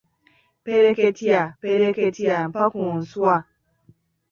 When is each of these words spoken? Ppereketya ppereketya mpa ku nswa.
Ppereketya 0.61 1.41
ppereketya 1.59 2.35
mpa 2.49 2.63
ku 2.73 2.83
nswa. 2.99 3.35